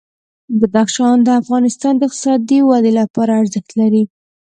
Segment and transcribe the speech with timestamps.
[0.59, 4.03] بدخشان د افغانستان د اقتصادي ودې لپاره ارزښت لري.